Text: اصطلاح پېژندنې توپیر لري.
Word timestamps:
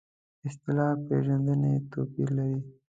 اصطلاح 0.47 0.91
پېژندنې 1.07 1.73
توپیر 1.91 2.29
لري. 2.37 2.59